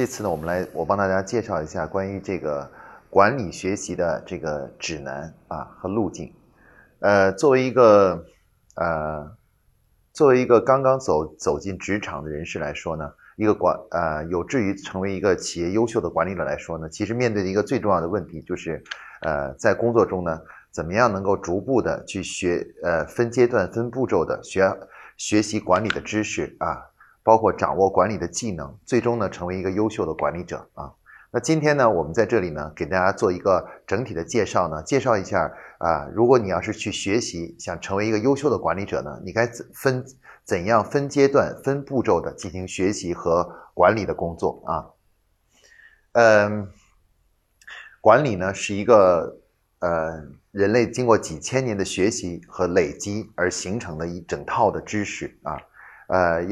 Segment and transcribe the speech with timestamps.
[0.00, 2.66] 这次呢，我们来我帮大家介绍一下关于这个
[3.10, 6.32] 管理学习的这个指南啊和路径。
[7.00, 8.24] 呃，作为一个
[8.76, 9.30] 呃
[10.14, 18.82] 作为一个刚刚走走进职场的人士来说呢，一个管呃有志于成为一个企业优秀的管理者来说呢，其实面对的一个最重要的问题就是
[19.20, 20.40] 呃在工作中呢，
[20.70, 24.74] 怎么样能够逐步的去学呃分阶段分步骤的学
[25.18, 26.86] 学习管理的知识啊。
[27.22, 30.92] 包括掌握管理的技能，最终呢成为一个优秀的管理者啊。
[31.32, 40.04] 那今天呢，我们在这里呢给大家做一个整体的介绍呢，介绍一下啊，如果你要是去学习，想成为一个优秀的管理者呢，你该怎分
[40.44, 44.90] 怎样分阶段、分步骤的进行学习和管理的工作啊。
[46.14, 46.68] 嗯，
[48.00, 49.38] 管理呢是一个
[49.78, 55.60] 呃人类经过几千年的学习和累积而形成的一整套的知识啊，
[56.08, 56.44] 呃。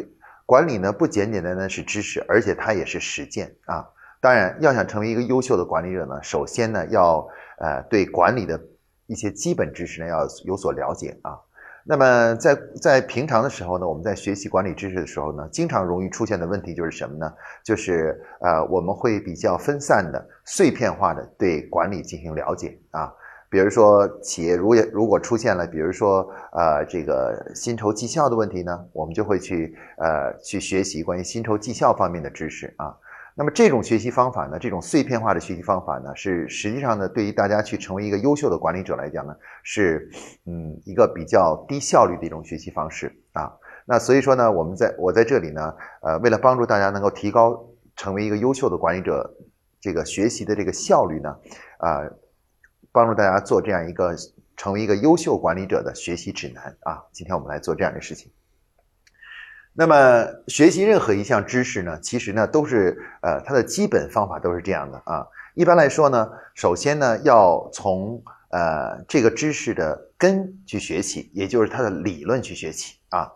[0.49, 3.87] 管理呢不简简单单是知识，而且它也是实践啊。
[4.19, 8.59] 当然，要想成为一个优秀的管理者呢，首先呢要呃对管理的
[9.05, 11.39] 一些基本知识呢要有所了解啊。
[11.85, 17.31] 那么在在平常的时候呢，我们在学习管理知识的时候呢，经常容易出现的问题就是什么呢？
[17.63, 23.13] 就是呃我们会比较分散的、碎片化的对管理进行了解啊。
[23.51, 32.95] 比如说，企业如如果出现了，比如说，呃，这个薪酬绩效的问题呢，我们就会去呃去学习关于薪酬绩效方面的知识啊。
[33.35, 40.11] 那么这种学习方法呢，这种碎片化的学习方法呢，是实际上呢，对于大家去成为一个优秀的管理者来讲呢，是
[40.45, 43.51] 嗯一个比较低效率的一种学习方式啊。
[43.87, 47.65] 那所以说呢，我们在我在这里呢，呃，为了帮助大家能够提高
[47.97, 49.35] 成为一个优秀的管理者，
[49.81, 51.35] 这个学习的这个效率呢，
[51.79, 52.03] 啊。
[52.93, 54.17] 帮助大家做这样一个
[54.57, 57.05] 成为一个优秀管理者的学习指南啊！
[57.13, 58.33] 今天我们来做这样的事情。
[59.73, 65.27] 那么学习任何一项知识呢，其实呢都是呃它的基本方法都是这样的啊。
[65.55, 68.21] 一般来说呢，首先呢要从
[68.51, 73.31] 呃这个知识的根去学习，也就是它的理论去学习啊。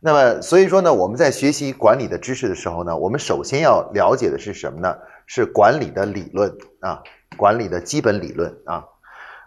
[0.00, 4.96] 那么所以说呢，我们在学习管理的知识的时候呢，我们首先要了解的是什么呢？
[5.26, 7.02] 是管理的理论啊，
[7.36, 8.84] 管理的基本理论啊。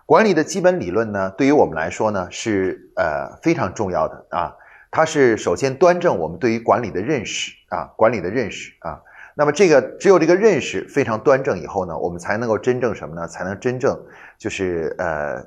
[0.06, 4.56] 管理的基本理论呢，对于我们来说呢，是呃非常重要的啊。
[4.92, 9.02] 它是首先端正我们对于管理的认识啊，管理的认识啊。
[9.36, 13.28] 那么这个只有这个认识非常端正以后呢，我们才能够真正什么呢？
[13.28, 14.00] 才能真正
[14.38, 15.44] 就是呃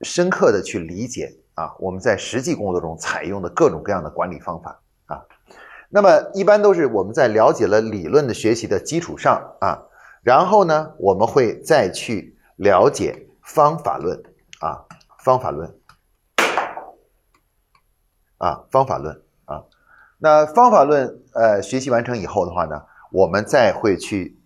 [0.00, 5.22] 深刻的去理解啊，我们在实际工作中采用的各种各样的管理方法啊。
[5.90, 9.82] 那么一般都是我们在了解了理论的学习的基础上啊，
[10.22, 13.26] 然后呢，我们会再去了解。
[13.54, 14.22] 方法论
[14.60, 14.86] 啊，
[15.22, 15.78] 方法论。
[18.38, 19.62] 啊，方法论啊，
[20.18, 24.36] 那方法论呃学习完成以后的话呢，我们再会去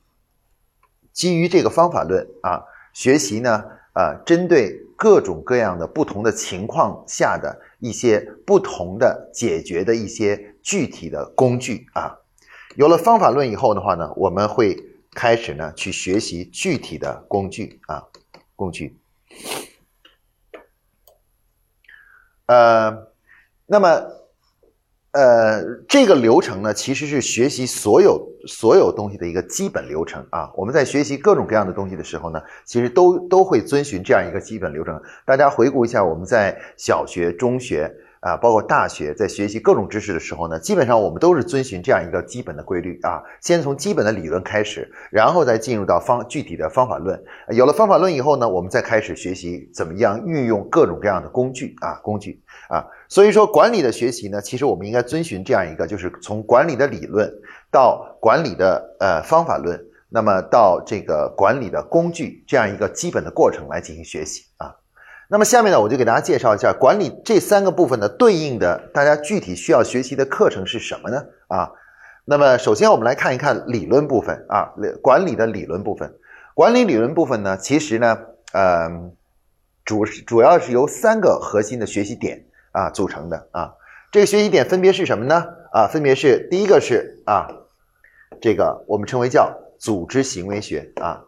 [1.12, 3.64] 基于这个方法论啊学习呢
[3.94, 12.18] 啊，针对各种各样的不同的情况下的一些不同的解决的一些具体的工具啊，
[12.74, 14.76] 有了方法论以后的话呢，我们会
[15.14, 18.04] 开始呢去学习具体的工具啊。
[18.56, 18.98] 工具，
[22.46, 23.06] 呃，
[23.66, 24.02] 那么，
[25.12, 30.50] 呃，这个流程呢，其实是学习所有所有东西的一个基本流程啊。
[30.56, 35.00] 我们在学习各种各样的东西的时候呢，其实都都会遵循这样一个基本流程。
[35.24, 37.94] 大家回顾一下，我们在小学、中学。
[38.20, 47.22] 啊，包括大学在学习各种知识的时候呢，基本上我们都是遵循这样一个基本的规律啊，先从基本的理论开始，然后再进入到方具体的方法论。
[47.50, 52.84] 有了方法论以后呢，我们再开始学习怎么样运用各种各样的工具啊，工具啊。
[53.08, 57.32] 所以说，管理的学习呢，其实我们应该遵循这样一个，就是从管理的理论
[57.70, 64.74] 到管理的呃方法论，那么到这个管理的工具这样一个基本的过程来进行学习啊。
[65.28, 71.24] 那么下面呢，我就给大家介绍一下管理这三个部分的对应的大家具体需要学习的课程是什么呢？
[71.48, 71.72] 啊，
[72.24, 74.72] 那么首先我们来看一看理论部分啊，
[75.02, 76.14] 管理的理论部分。
[76.54, 78.18] 管理理论部分呢，其实呢，
[78.52, 78.88] 呃，
[79.84, 83.74] 主主要是由三个核心的学习点啊组成的啊。
[84.12, 85.44] 这个学习点分别是什么呢？
[85.72, 87.48] 啊，分别是第一个是啊，
[88.40, 91.24] 这个我们称为叫组织行为学啊。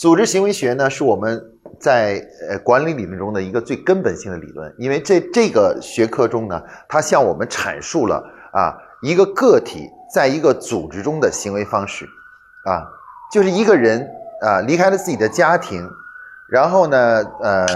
[0.00, 1.44] 组织行为学呢，是我们
[1.78, 12.06] 在呃管理理论中的一个最根本性的理论，因为这这个学科中呢，它向我们阐述了啊一个个体在一个组织中的行为方式，
[12.64, 12.88] 啊，
[13.30, 14.10] 就是一个人
[14.40, 15.86] 啊离开了自己的家庭，
[16.48, 17.66] 然后呢，呃，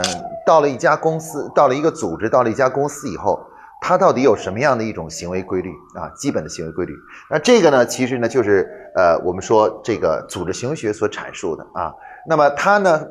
[0.47, 3.39] 到了一家公司，到了一个组织，到了一家公司以后，
[3.87, 6.09] 它到底有什么样的一种行为规律啊？
[6.17, 6.95] 基本的行为规律。
[7.29, 8.67] 那这个呢，其实呢，就是
[8.97, 11.93] 呃，我们说这个组织行为学所阐述的啊。
[12.27, 13.07] 那么它呢，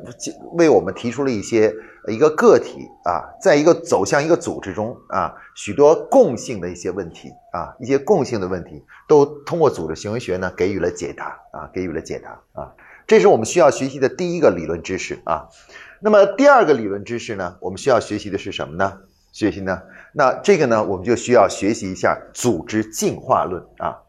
[0.54, 1.72] 为我们提出了一些
[2.08, 12.30] 一个个体啊，在一个走向一个组织中啊，许多共性的一些问题啊，一些共性的问题，都通过组织行为学呢给予了解答啊，给予了解答
[12.60, 12.72] 啊。
[13.06, 15.50] 这是我们需要学习的第一个理论知识啊。
[16.00, 18.98] 那么第二个理论知识呢，我们需要学习的是什么呢？
[19.34, 19.82] 学习呢？
[20.12, 24.00] 那这个呢，我们就需要学习一下组织进化论啊。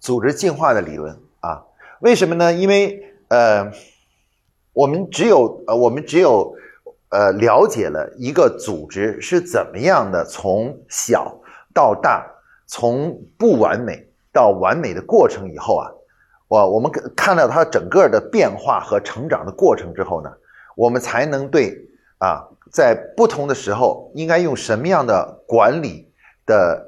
[0.00, 1.64] 组织进化的理论啊，
[2.00, 2.52] 为什么呢？
[2.52, 3.70] 因为呃，
[4.72, 6.56] 我们只有呃，我们只有
[7.10, 11.40] 呃，了解了一个组织是怎么样的从小
[11.72, 12.28] 到大，
[12.66, 15.88] 从不完美到完美的过程以后啊。
[16.52, 20.30] 我我们看到它整个的变化和成长的过程之后呢，
[20.76, 21.74] 我们才能对
[22.18, 26.12] 啊，在不同的时候应该用什么样的管理
[26.44, 26.86] 的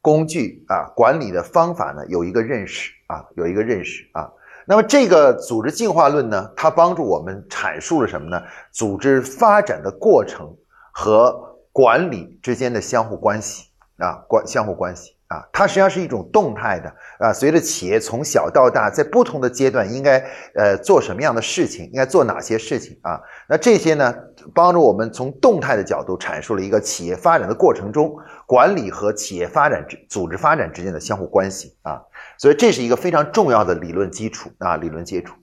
[0.00, 4.32] 工具啊，管理的方法呢，有一个认识啊，有一个认识啊。
[4.64, 8.42] 那么这个组织进化论呢，它帮助我们阐述了什么呢？
[8.72, 10.56] 组织发展的过程
[10.90, 13.68] 和管理之间的相互关系
[13.98, 15.15] 啊，关相互关系。
[15.28, 16.88] 啊，它实际上是一种动态的
[17.18, 20.24] 啊，随着企业从小到大，在不同的阶段应该
[20.54, 23.20] 呃做什么样的事情，应该做哪些事情啊？
[23.48, 24.14] 那这些呢，
[24.54, 32.02] 帮助我们从动态的角度阐述了一个企业发展的过程中，管理和企业发展之组织发展之间的相互关系啊。
[32.38, 35.34] 所以这是一个非常重要的理论基础啊，理论基础。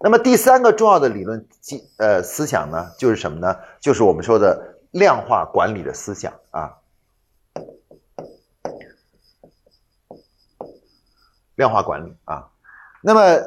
[0.00, 3.56] 那么第三个重要的理论基呃思想呢，就是什么呢？
[3.80, 6.72] 就是我们说的量化管理的思想啊。
[11.58, 12.46] 量化管理啊，
[13.02, 13.42] 那么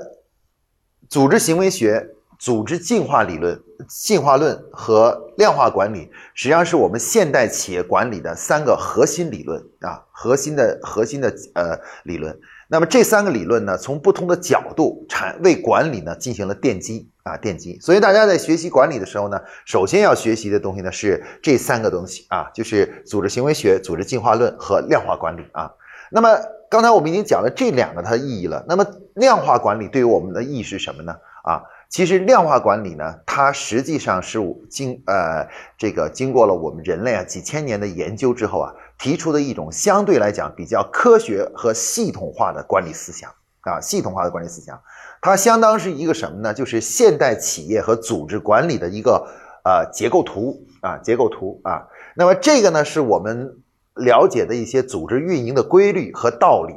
[1.09, 12.37] 组织行为学、组织进化理论、进化论和量化管理，实际上是我们现代企业管理的三个核心理论啊，核心的核心的呃理论。
[12.67, 17.79] 那么这三个理论呢，从不同的角度产为管理呢进行了奠基啊，奠基。
[17.79, 25.71] 所以大家在学习管理的时候呢，首先要学习的东西呢是这三个东西啊，就是组织行为学、组织进化论和量化管理啊。
[26.11, 26.37] 那么
[26.69, 28.65] 刚才我们已经讲了这两个它的意义了。
[28.67, 28.85] 那么
[29.15, 31.15] 量化管理对于我们的意义是什么呢？
[31.43, 35.47] 啊，其实量化管理呢，它实际上是经呃
[35.77, 43.31] 这个经过了我们人类啊几千年的研究之后啊，提出的一种相对来讲比较科学和系统化的管理思想
[43.61, 44.79] 啊，系统化的管理思想，
[45.21, 46.53] 它相当是一个什么呢？
[46.53, 49.27] 就是现代企业和组织管理的一个
[49.63, 51.87] 呃结构图啊，结构图啊。
[52.15, 53.60] 那么这个呢，是我们。
[53.95, 56.73] 了解的一些组织运营的规律和道理，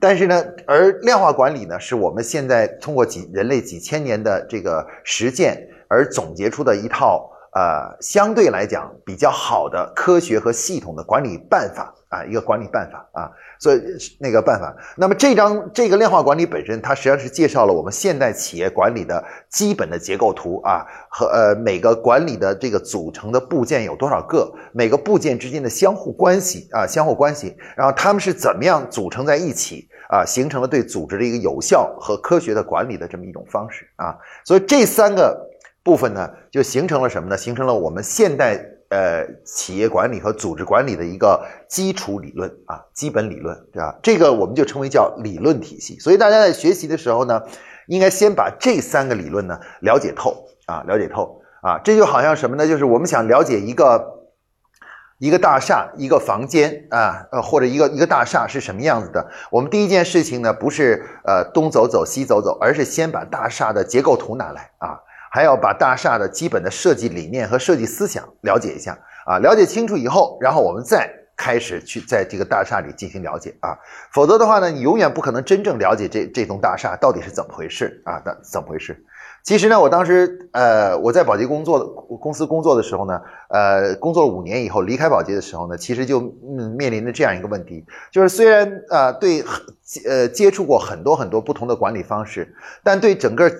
[0.00, 11.94] 但是呢，而量化管理呢，是我们现在通过几人类几千年的这个实践而总结出的一套呃相对来讲比较好的科学和系统的管理办法。
[12.16, 13.30] 啊，一个管理办法啊。
[13.58, 13.80] 所以
[14.20, 34.14] 那个办法，那么这张这个量化管理本身，它实际上是介绍了我们现代企业管理的基本的结构图啊，和呃每个管理的这个组成的部件有多少个，每个部件之间的相互关系啊，相互关系，然后他们是怎么样组成在一起啊，形成了对组织的一个有效和科学的管理的这么一种方式啊，
[34.44, 35.34] 所以这三个
[35.82, 37.38] 部分呢，就形成了什么呢？
[37.38, 38.75] 形成了我们现代。
[38.88, 43.98] 呃，企业管理和组织管理的一个基础理论啊，基本理论，对吧？
[44.02, 45.98] 这个我们就称为叫理论体系。
[45.98, 47.42] 所以大家在学习的时候呢，
[47.88, 51.80] 应该先把这三个理论呢了解透啊，了解透啊。
[51.82, 52.68] 这就好像什么呢？
[52.68, 54.28] 就是我们想了解一个
[55.18, 59.30] 一个大厦、一个房间啊，呃，或者一个一个大厦是什么样子的。
[59.50, 65.00] 我们第一件事情呢，不是呃东走走西走走，而是先把大厦的结构图拿来啊。
[65.36, 73.76] 还要把大厦的基本的设计理念和设计思想了解一下啊，了解清楚以后，然后我们再开始去在这个大厦里进行了解啊，
[74.14, 78.96] 否则的话呢，你永远不可能真正了解这这栋大厦到底是怎么回事啊，的怎么回事？
[79.42, 81.84] 其实呢，我当时呃我在宝洁工作的
[82.18, 89.44] 公司工作的时候呢，呃，工作五年以后离开宝洁的时候呢，其实就嗯面临着这样一个问题，就是虽然啊对
[90.08, 93.52] 呃接触过很多很多不同的管理方式，但对整个。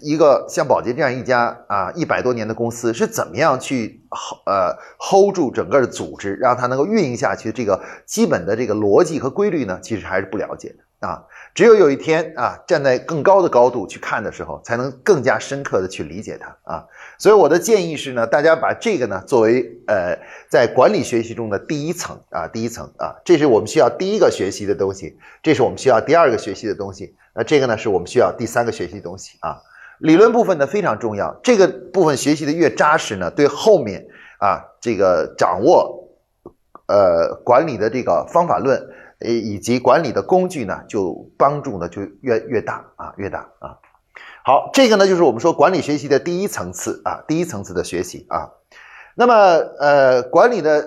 [0.00, 4.00] 一个像宝洁这样一家啊一百多年的公司是怎么样去
[4.46, 7.52] 呃 hold 住整个的组织，让它能够运营下去？
[7.52, 11.24] 这个基本的这个逻辑和规律呢，其实还是不了解的啊。
[11.54, 16.86] 只有有一天啊，站在更高的高度去看的时候，才能更加深刻的去理解它啊。
[17.18, 20.16] 所以我的建议是呢，大家把这个呢作为呃
[20.48, 29.60] 在管理学习中的第一层啊，第一层啊，这是我们需要第一个学习的东西，这是我们需要第二个学习的东西，那这个呢是我们需要第三个学习的东西啊。
[30.02, 34.04] 理论部分呢非常重要，这个部分学习的越扎实呢，对后面
[34.38, 36.08] 啊这个掌握
[36.88, 38.76] 呃管理的这个方法论，
[39.20, 43.78] 呃以及管理的工具呢，就帮助呢就越越大啊越大啊。
[44.44, 48.50] 好，这个呢就是我们说管理学习的第一层次啊，第一层次的学习啊。
[49.14, 49.34] 那么
[49.78, 50.84] 呃管理的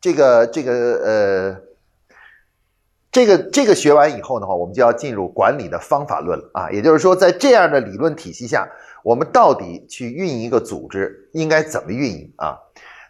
[0.00, 0.72] 这个这个
[1.04, 1.71] 呃。
[3.12, 8.66] 这个这个学完以后的话，我们就要进入管理的方法论了啊，也就是说，在这样的理论体系下，
[9.04, 12.58] 我们到底去运营一个组织应该怎么运营啊？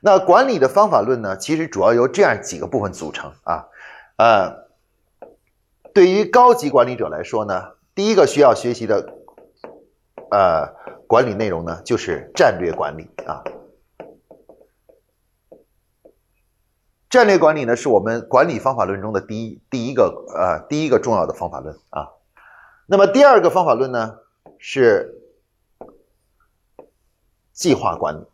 [0.00, 3.68] 那管理的方法论呢，其实主要由这样几个部分组成啊。
[4.16, 4.66] 呃，
[5.94, 7.62] 对于高级管理者来说呢，
[7.94, 9.06] 第一个需要学习的
[10.32, 10.66] 呃
[11.06, 13.44] 管理内容呢，就是战略管理啊。
[17.12, 22.08] 战略管理呢，是我们管理方法论中的第一第一个呃第一个重要的方法论啊。
[22.86, 24.16] 那么第二个方法论呢
[24.56, 25.14] 是
[27.52, 28.24] 计划管理。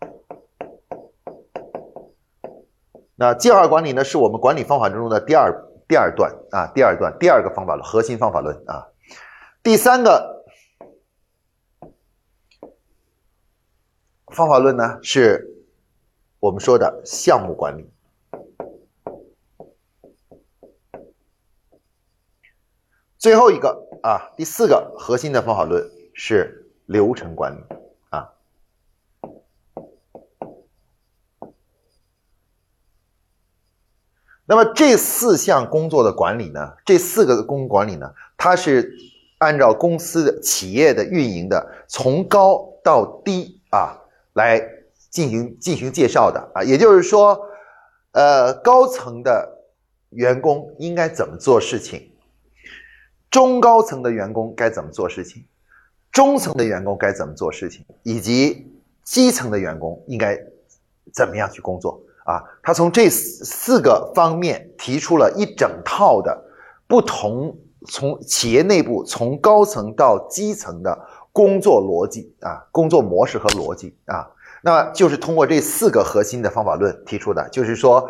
[3.17, 5.53] 那计划管理呢是我们管理方法中的第二
[5.89, 8.87] 第二段啊第二段第二个方法论核心方法论啊。
[9.61, 10.45] 第三个
[14.29, 15.65] 方法论呢是
[16.39, 17.91] 我们说的项目管理。
[23.19, 25.85] 最后一个啊，第四个核心的方法论
[26.15, 27.59] 是流程管理
[28.11, 28.31] 啊。
[34.47, 38.95] 那么这四项工作的管理呢，这四个工管理呢，它是
[39.39, 43.99] 按照公司的企业的运营的从高到低啊
[44.33, 44.61] 来
[45.11, 46.63] 进行进行介绍的啊。
[46.63, 47.37] 也就是说，
[48.13, 49.59] 呃，高层的
[50.11, 52.13] 员工应该怎么做事情？
[53.31, 55.45] 中高层的员工该怎么做事情？
[56.11, 57.85] 中层的员工该怎么做事情？
[58.03, 58.71] 以及
[59.05, 60.39] 基层的员工应该
[61.13, 62.01] 怎么样去工作？
[62.25, 66.43] 啊，他从这四个方面提出了一整套的
[66.87, 67.55] 不同，
[67.87, 70.99] 从企业内部从高层到基层的
[71.33, 74.27] 工作逻辑啊，工作模式和逻辑啊，
[74.63, 78.09] 那就是通过这四个核心的方法论提出的，就是说。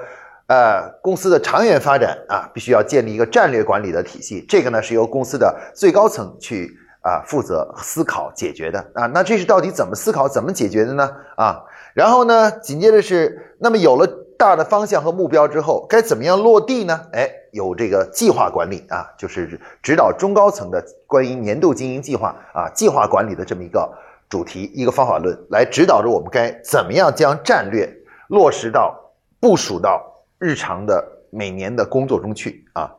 [0.49, 4.43] 呃，公司的长远发展啊，必须要建立一个战略管理的体系。
[4.49, 9.05] 这个呢，是由公司的最高层去啊负责思考解决的啊。
[9.09, 11.11] 那这是到底怎么思考、怎么解决的呢？
[11.37, 11.63] 啊，
[11.93, 16.99] 然后呢，紧接着是，那么有了大的方向和目标之后，该怎么样落地呢？
[17.13, 23.93] 哎，有这个计划管理啊，就是指导中高层的关于年度经营计划啊、计划管理的这么一个
[24.31, 27.87] 主题、一个方法论，来指导着我们该怎么样将战略
[28.29, 30.15] 落实到、部署到。
[30.39, 32.95] 日常的每年的工作中去啊，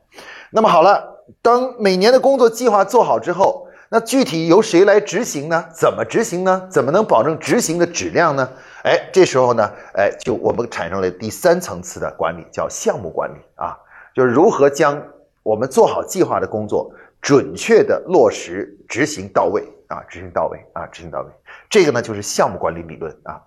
[0.51, 5.65] 那么好了，当每年的工作计划做好之后，那具体由谁来执行呢？
[5.74, 6.67] 怎么执行呢？
[6.69, 8.48] 怎么能保证执行的质量呢？
[8.84, 13.77] 哎，这时候呢，哎，就我们产生了第三层次的管理，叫项目管理啊，
[14.13, 15.01] 就是如何将
[15.41, 16.91] 我们做好计划的工作
[17.22, 21.27] 准确的落实执行到位啊，执行到位啊，执行到位。
[21.69, 23.41] 这个呢，就是项目管理理论啊，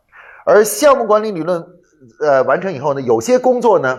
[0.45, 1.65] 而项目管理理论。
[2.21, 3.99] 呃，完成以后呢，有些工作呢，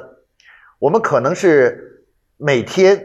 [0.80, 2.04] 我们可能是
[2.38, 3.02] 每天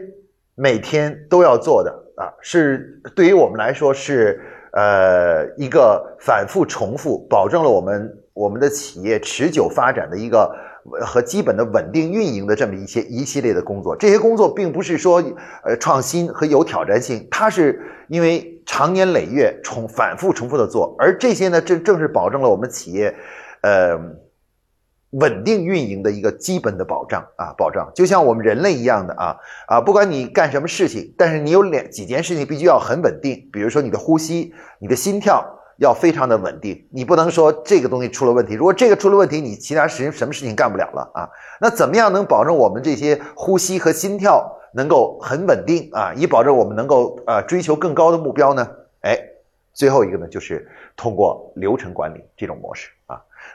[0.55, 4.41] 每天都要做的啊，是对于我们来说是
[4.73, 10.53] 呃一个反复重复，保证了我们我们的企业持久发展的一个
[11.05, 13.95] 和基本的稳定运营的这么一些一系列的工作。
[13.95, 15.23] 这些工作并不是说
[15.63, 23.15] 呃创新和有挑战性，它是因为长年累月重反复重复的做，而这些呢，正正是保证了我们企业
[23.61, 23.97] 呃。
[25.11, 29.35] 稳定运营的一个基本的保障啊，保障就像我们人类一样的啊
[29.67, 35.43] 啊，不管你干什么事情，但是你有两几件事情必须要很稳定，比如说你的呼吸、你的心跳
[35.77, 41.29] 要非常的稳定，你不能说这个东西出了问题，如果这个出了问题，你其他事什么事情干不了了啊？
[41.59, 48.67] 那怎么样能保证我们这些呼吸和心跳能够很稳定啊，以保证我们能够呃追求更高的目标呢？
[49.01, 49.17] 哎，
[49.73, 52.89] 最后一个呢，就是通过流程管理这种模式。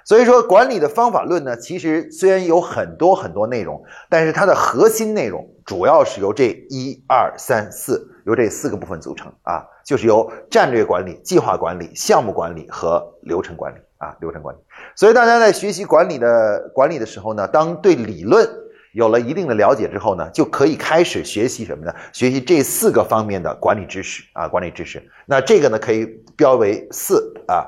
[0.05, 14.59] 所以说，管理的方法论呢，其实虽然有很多很多内容，但是它的核心内容主要是由这一二三四，由这四个部分组成啊，就是由战略管理、计划管理、项目管理和流程管理啊，流程管理。
[14.95, 18.47] 所以大家在学习管理的管理的时候呢，当对理论
[18.93, 21.95] 有了一定的了解之后呢，就可以开始学习什么呢？
[22.13, 25.03] 学习这四个方面的管理知识啊，管理知识。
[25.25, 26.05] 那这个呢，可以
[26.37, 27.67] 标为四啊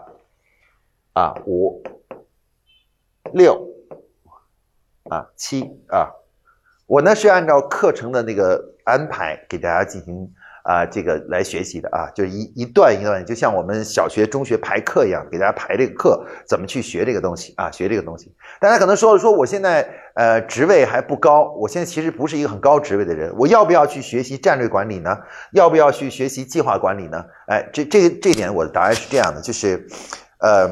[1.15, 1.83] 啊五。
[3.37, 3.69] 六
[5.11, 6.09] 啊七啊，
[6.87, 10.33] 我呢是按照课程的那个安排给大家进行
[10.65, 17.71] 啊，这个来学习的啊，就是一一段一段，就像我们小学、中学排课一样，给大家排这个课，怎么去学这个东西啊？
[17.71, 18.35] 学这个东西。
[18.59, 25.19] 大家可能说了，说我现在呃职位还不高，我现在其实不是一个很高职位的人，我要不要去学习战略管理呢？
[25.53, 27.27] 要不要去学习计划管理呢？
[27.47, 29.87] 哎，这这这点我的答案是这样的，就是
[30.39, 30.69] 呃，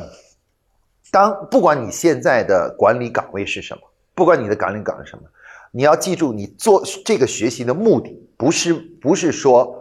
[1.15, 3.83] 当不管你现在的管理岗位是什么，
[4.17, 5.23] 不管你的管理岗是什么，
[5.71, 9.81] 你要记住，你做这个学习的目的不是不是说。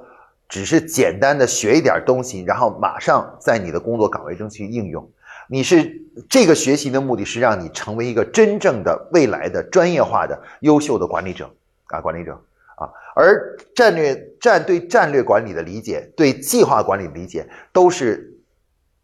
[0.49, 5.09] 只是简单的学一点东西，然后马上在你的工作岗位中去应用。
[5.47, 5.99] 你是
[6.29, 11.49] 这个学习的目的是让你成为一个真正的未来的专业化的优秀的管理者
[11.87, 12.39] 啊，管理者
[12.75, 12.85] 啊。
[13.15, 18.32] 而战略战对战略管理的理解，对计划管理理解，都是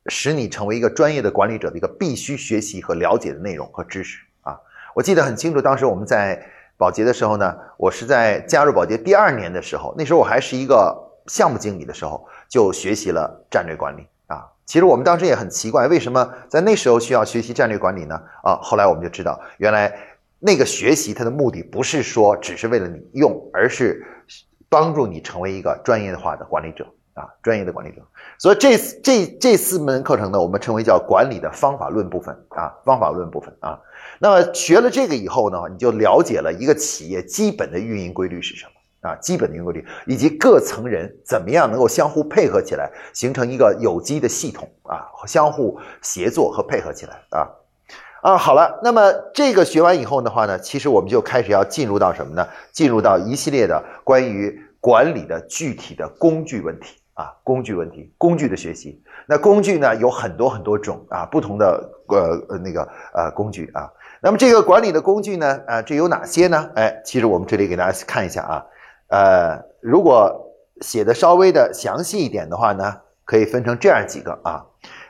[0.07, 4.59] 使你成为一个专业的管理者的一个必须学习和了解的内容和知识啊。
[4.95, 6.43] 我记得很清楚，当时我们在
[6.77, 11.05] 保洁的时候呢，我是在加入保洁第二年的时候，那时候我还是一个。
[11.27, 18.19] 项目经理的时候就学习了战略管理啊，其实我们当时也很奇怪，为什么在那时候需要学习战略管理呢？
[18.41, 19.95] 啊，后来我们就知道，原来
[20.39, 24.03] 那个学习它的目的不是说只是为了你用，而是
[24.69, 26.87] 帮助你成为一个专业化的管理者
[27.19, 28.01] 啊，专业的管理者。
[28.37, 33.79] 所以这这这四门课程呢，我们称为叫管理的方法论部分啊，方法论部分啊。
[34.19, 38.71] 那么学了这个以后呢，你就了解了一个企业基本的运营规律是什么。
[39.01, 47.47] 啊，基本的运营规律以及各层人怎么样能够相互配合起来，形成一个有机的系统啊，相互协作和配合起来啊
[48.21, 52.45] 啊，好了，那么这个学完以后的话呢，其实我们就开始要进入到什么呢？
[52.73, 59.03] 进入到一系列的关于管理的具体的工具问题啊，工具问题，工具的学习。
[59.27, 63.91] 那工具呢有很多很多种啊，不同的呃呃那个呃工具啊。
[64.21, 66.71] 那么这个管理的工具呢，啊，这有哪些呢？
[66.75, 68.65] 哎，其实我们这里给大家看一下啊。
[69.07, 74.65] 呃，如果写的稍微的详细一点的话呢，可以分成这样几个啊。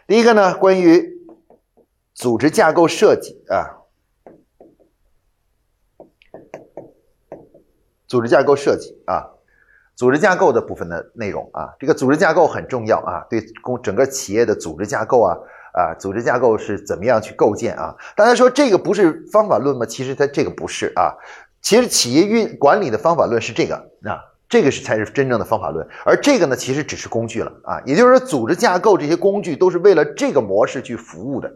[0.07, 1.15] 第一个呢，关于
[2.15, 3.85] 组织架构设计啊，
[8.07, 9.29] 组织架构设计啊，
[9.99, 15.35] 组织架构的部分的内容啊，这个组织架构很重要啊，对公整个企业的组织架构啊
[15.73, 17.93] 啊，组织架构是怎么样去构建啊？
[18.15, 19.85] 大家说这个不是方法论吗？
[19.85, 21.11] 其实它这个不是啊。
[21.61, 27.81] 其实企业运管理的方法论是这个啊，这个是才是真正的方法论，而这个呢，其实只是工具了啊。
[27.85, 31.51] 也就是说，组织架构这些工具都是为了这个模式去服务的，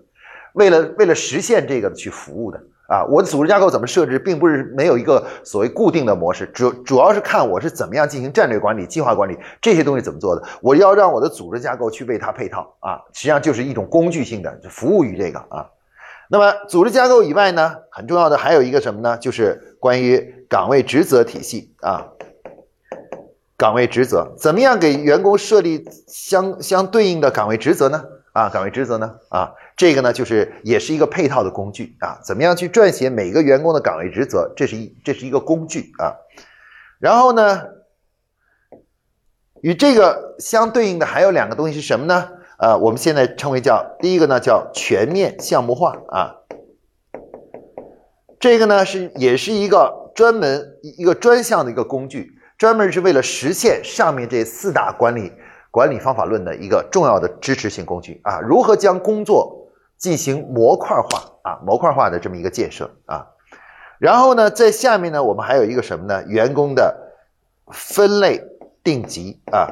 [0.52, 3.04] 为了为了实现这个去服务的啊。
[3.06, 10.44] 我的组织架构怎么设置，并不是没有一个所谓固定的模式，主主要是看我是怎么样进行战略管理、计划管理这些东西怎么做的。
[10.62, 15.70] 我要让我的组织架构去为它配套啊，实际上就是一种工具性的服务于这个啊。
[16.30, 19.18] 那么组织架构以外呢，很重要的还有一个什么呢？
[19.18, 22.08] 就是关于岗位职责体系啊。
[23.56, 28.04] 岗位职责怎么样给员工设立相相对应的岗位职责呢？
[28.34, 29.16] 啊，岗位职责呢？
[29.30, 32.20] 啊，这个呢就是也是一个配套的工具啊。
[32.24, 34.54] 怎么样去撰写每个员工的岗位职责？
[34.56, 36.16] 这是一这是一个工具啊。
[37.00, 37.64] 然后呢，
[39.62, 42.30] 与这个相对应的还有两个东西是什么呢？
[42.60, 46.36] 呃，我们现在称为叫第一个呢，叫全面项目化啊。
[48.40, 55.32] 这个呢是也是一个专门一个专项的一个工具，专门是为了实现上面这四大管理
[55.72, 58.40] 管理方法论的一个重要的支持性工具啊。
[58.40, 59.63] 如何将工作
[60.04, 61.60] 进行模块化啊？
[61.66, 63.26] 模块化的这么一个建设啊。
[64.00, 66.22] 然后呢，在下面呢，我们还有一个什么呢？
[66.28, 67.14] 员工的
[67.72, 68.42] 分类
[68.84, 69.70] 定级啊。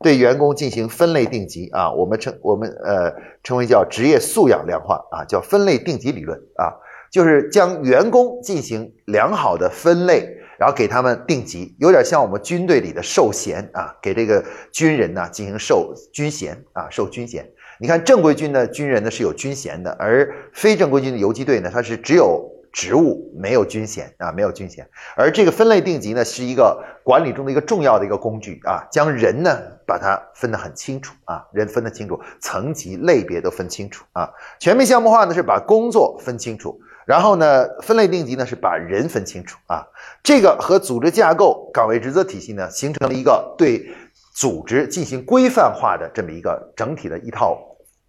[0.00, 3.10] 对员工进行分类定级啊，我们称我们呃
[3.42, 6.76] 称为叫职业素养量化啊，叫分类定级理论啊，
[7.10, 17.50] 就是将员工进行良好的分类，然后给他们定级，有点像我们军队里的授衔啊，给这个军人呢进行授军衔啊，授军衔。
[17.78, 22.52] 你看正规军的军人呢是有军衔的，而非正规军的游击队呢，它是只有。
[22.72, 24.86] 职务没有军衔啊，没有军衔，
[25.16, 34.28] 而这个分类定级呢，是一个管理中的一个重要的一个工具啊，将人呢把它分得很清楚啊，人分得清楚，层级类别都分清楚啊。
[34.58, 39.86] 全面项目化呢是把工作分清楚，然后呢分类定级呢是把人分清楚啊。
[40.22, 43.90] 这个和组织架构、岗位职责体系呢形成了一个对
[44.36, 47.58] 组织进行规范化的这么一个整体的一套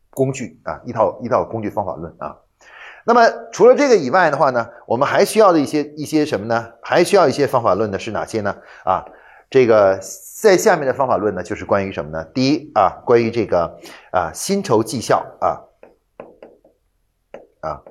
[0.09, 2.35] 工具啊，一套一套工具方法论啊。
[3.05, 3.21] 那么
[3.53, 6.73] 除了这个以外的话呢，我们还需要的一些一些什么呢？
[6.81, 8.57] 还需要一些方法论的是哪些呢？
[8.83, 9.05] 啊，
[9.49, 9.97] 这个
[10.41, 12.25] 在下面的方法论呢，就是关于什么呢？
[12.25, 13.79] 第一啊，关于这个
[14.11, 15.63] 啊薪酬绩效啊
[17.61, 17.83] 啊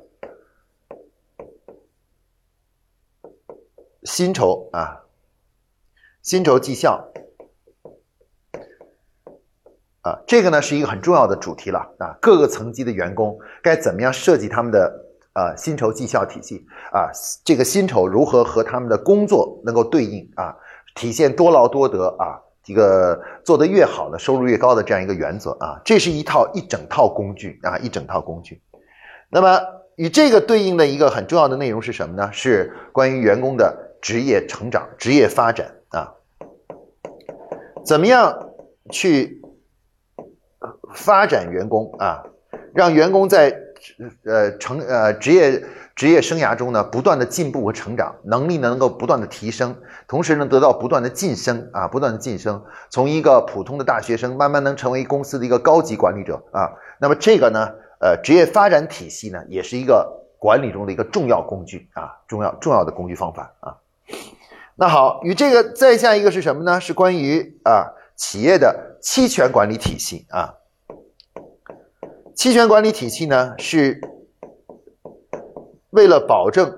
[4.03, 5.05] 薪酬啊
[6.21, 7.09] 薪酬绩效
[10.07, 14.93] 啊，这个呢是一个很重要的主题了啊，各个层级的员工该怎么样设计他们的
[15.35, 17.11] 呃薪酬绩效体系啊，
[17.45, 20.55] 这个薪酬如何和他们的工作能够对应啊，
[20.95, 22.39] 体现多劳多得啊。
[22.69, 28.61] 这个做得越好的，收入越高的这样一个原则啊，这是一套一整套工具啊，一整套工具。
[29.31, 29.61] 那么
[29.95, 32.29] 与这个对应的一个很重要的内容是什么呢？
[32.33, 36.13] 是关于员工的职业成长、职业发展啊，
[37.87, 38.51] 怎么样
[38.91, 39.41] 去
[40.95, 42.25] 发展员工啊，
[42.75, 43.57] 让员工在
[44.25, 45.63] 呃成呃职业。
[45.97, 49.75] 职业生涯中呢，不断的进步和成长，能力呢能够不断的提升，
[50.07, 56.69] 同时呢得到不断的晋升啊，不断的晋升，从一个普通的大学生慢慢能成为公司的一个高级管理者啊。
[57.01, 63.77] 那么这个呢，呃，职业发展体系呢，也是一个管理中的一个重要工具啊，重要重要的工具方法啊。
[64.75, 66.79] 那好，与这个再下一个是什么呢？
[66.79, 70.55] 是关于啊企业的期权管理体系啊。
[72.35, 74.01] 期权管理体系呢是。
[75.91, 76.71] 为了保证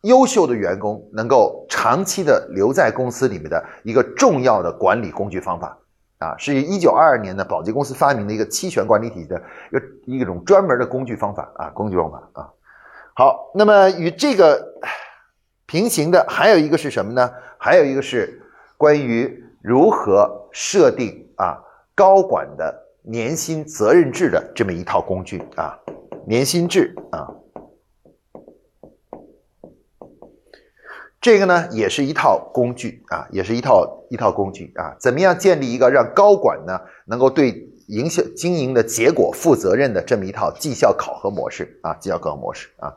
[0.00, 5.78] 优秀的员工能够长期的留在公司里面的一个重要的管理工具方法
[6.18, 12.50] 啊，是一九二二年的宝洁公司发明的一个期权管理体系的一个一种专门的工具方法啊，工具方法啊。
[13.14, 14.60] 好，那么与这个
[15.66, 17.30] 平行的还有一个是什么呢？
[17.58, 18.42] 还有一个是
[18.76, 21.62] 关于如何设定啊
[21.94, 25.78] 高管的年薪责任制的这么一套工具啊，
[26.26, 27.30] 年薪制啊。
[31.20, 34.96] 这个呢，也是一套工具啊，也是一套一套工具啊。
[34.98, 41.94] 怎么样建立一个让高管呢能够对营销经营的结果负责任的这么一套绩效考核模式啊？
[42.00, 42.92] 绩效考核模式啊。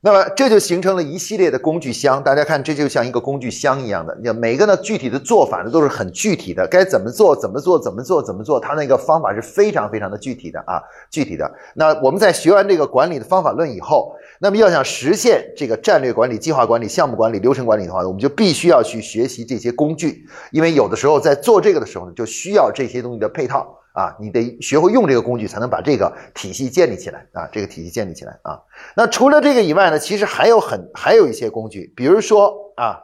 [0.00, 10.80] 那么这就形成了一系列的工具箱，大家看，这就像一个工具箱一样的，你每个呢具体的做法呢都是很具体的，该怎么做怎么做怎么做怎么做，它那个方法是非常非常的具体的啊，
[11.10, 11.50] 具体的。
[11.74, 23.77] 那我们在学完这个管理的方法论以后，那么要想实现这个战略管理、计划管理、项目管理、流程管理的话，我们就必须要去学习这些工具，因为有的时候在做这个的时候呢，就需要这些东西的配套。
[23.98, 27.48] 啊，你得学会用这个工具，才能把这个体系建立起来啊！
[27.50, 28.62] 这个体系建立起来啊。
[28.94, 33.00] 那除了这个以外呢，其实还有很还有一些工具，比如说啊，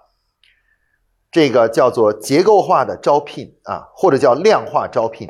[1.33, 5.29] 这个叫做结构化的招聘啊，或者叫量化招聘，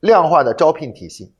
[0.00, 1.35] 量化的招聘体系。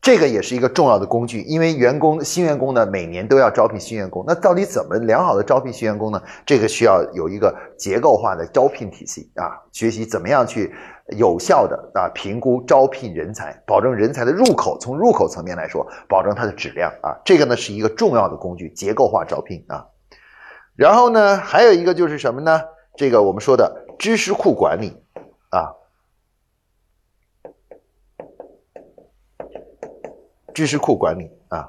[0.00, 4.24] 这个也是一个重要的工具，因为员工新员工呢，每年都要招聘新员工。
[4.26, 6.22] 那到底怎么良好的招聘新员工呢？
[6.46, 10.72] 这个需要有一个结构化的招聘体系啊，学习怎么样去
[11.18, 14.78] 有效的啊评估招聘人才，保证人才的入口。
[14.78, 19.84] 从入口层面来说，保证它的质量啊，这个呢是一个重要的工具，结构化招聘啊。
[20.76, 22.62] 然后呢，还有一个就是什么呢？
[22.96, 24.96] 这个我们说的知识库管理
[25.50, 25.74] 啊。
[30.58, 31.68] 知识库管理啊，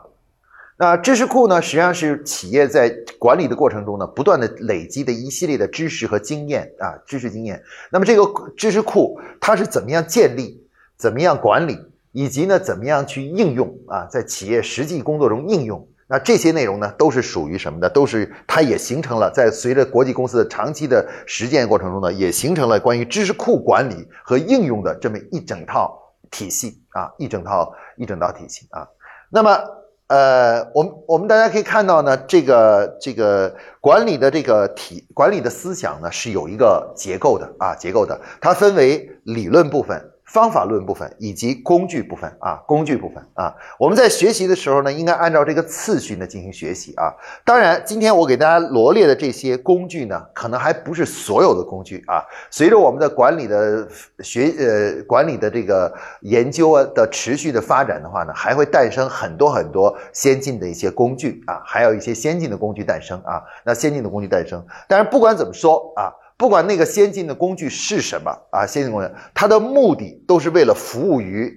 [0.75, 7.61] 那知识库呢，实际上是企业在管理的过程中呢，不断的累积的一系列的知识和经验啊，知识经验。
[7.91, 8.25] 那么这个
[8.57, 11.77] 知识库它是怎么样建立、怎么样管理，
[12.13, 15.87] 以及呢怎么样去应用啊，在企业实际工作中应用？
[16.07, 17.87] 那这些内容呢，都是属于什么的？
[17.87, 25.95] 都是它也形成了在随着国际公司的长期的实践过程中呢，也形成了关于知识库管理和应用的这么一整套。
[26.31, 28.87] 体系啊，一整套一整套体系啊。
[29.29, 29.59] 那么，
[30.07, 40.08] 呃，我们我们大家可以看到呢，这个这个管理的这个体管理的思想呢，是有一个结构的啊，结构的，它分为理论部分。
[40.29, 47.11] 方法论部分以及工具部分啊，工具部分啊，我们在学习的时候呢，应该按照这个次序呢进行学习啊。
[47.43, 52.23] 当然，今天我给大家罗列的这些工具呢，可能还不是所有的工具啊。
[52.51, 53.87] 随着我们的管理的
[54.19, 63.41] 学呃管理的这个研究的持续的发展的话呢，还会诞生很多很多先进的一些工具啊，还有一些先进的工具诞生啊。
[63.65, 66.13] 那先进的工具诞生，但是不管怎么说啊。
[66.39, 71.53] 不管那个先进的工具是什么啊，先进工具，它的目的都是为了服务于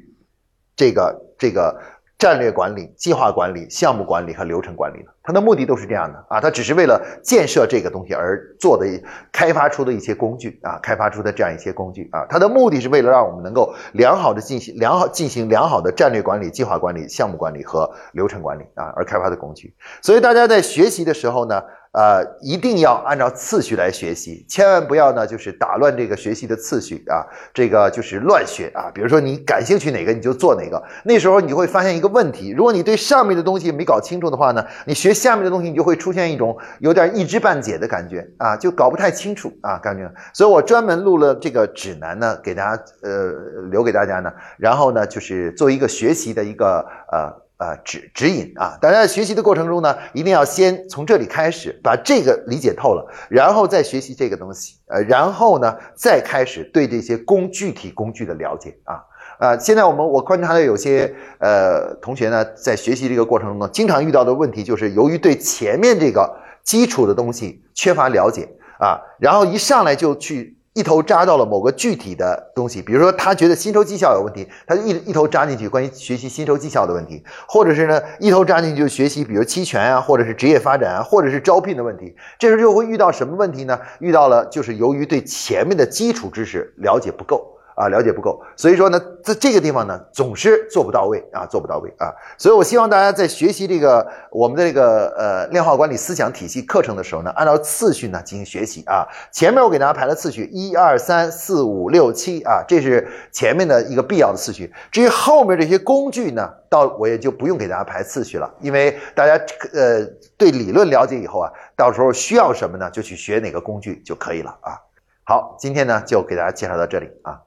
[0.75, 1.81] 这个这个
[2.18, 5.14] 战略管理、计划管理、项目管理和流程管理的。
[5.23, 8.87] 它的目的都是这样的啊，它只是为了建设这个东西而做的、
[9.31, 19.75] 开发出的一些工具啊，开发出的这样一些工具啊，它的目的是为了让我们能够良好的进行良好进行良好的战略管理、计划管理、项目管理和流程管理啊而开发的工具。
[20.01, 21.63] 所以大家在学习的时候呢。
[21.93, 27.21] 呃，一定要按照次序来学习，千万不要呢，就是打乱这个学习的次序啊，
[27.53, 28.91] 这个就是乱学啊。
[28.95, 35.12] 比如说你感兴趣哪个你就做哪个，那时候你会发现一个问题，如果你对上面的东西没搞清楚的话呢，你学。
[35.14, 40.12] 下面的东西，你就会出现一种有点一知半解的感觉啊，就搞不太清楚啊，感觉。
[40.33, 43.33] 所以我专门录了这个指南呢，给大家呃
[43.70, 47.42] 留给大家呢，然后呢就是做一个学习的一个呃。
[47.59, 59.05] 呃，指指引啊，大家在学习的过程中呢，一定要先从这里开始，把这个理解透了，然后再学习这个东西，呃，然后呢，再开始对这些工具体工具的了解啊，
[59.43, 70.57] 啊，现在我们我观察到有些呃同学呢，在学习这个过程中呢，经常遇到的问题就是由于对前面这个基础的东西缺乏了解啊，然后一上来就去。
[70.75, 83.79] 一头扎到了某个具体的东西，比如说他觉得薪酬绩效有问题，他就一一头扎进去关于学习薪酬绩效的问题，或者是呢一头扎进去就学习，比如期权啊，或者是职业发展啊，或者是招聘的问题，这时候就会遇到什么问题呢？
[83.99, 87.47] 遇到了就是由于对前面的基础知识了解不够。
[87.75, 99.07] 啊，了解不够，所以说呢，在这个地方呢，总是做不到位啊，做不到位啊，所以我希望大家在学习这个我们的这个呃量化管理思想体系课程的时候呢，按照次序呢进行学习啊。
[99.33, 104.73] 前面我给大家排了次序，一二三四五六七啊，这是前面的一个必要的次序。
[104.91, 109.33] 至于后面这些工具呢，到我也就不用给大家排次序了，因为大家
[109.73, 110.05] 呃
[110.37, 114.77] 对理论了解以后啊，到时候需要什么呢，就去学哪个工具就可以了啊。
[115.25, 117.41] 好，今天呢就给大家介绍到这里啊。